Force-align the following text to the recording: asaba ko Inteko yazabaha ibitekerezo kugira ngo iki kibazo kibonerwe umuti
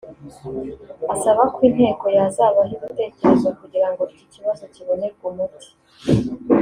asaba 1.13 1.41
ko 1.53 1.59
Inteko 1.69 2.05
yazabaha 2.17 2.71
ibitekerezo 2.77 3.47
kugira 3.59 3.87
ngo 3.91 4.01
iki 4.13 4.25
kibazo 4.33 4.63
kibonerwe 4.73 5.23
umuti 5.31 5.67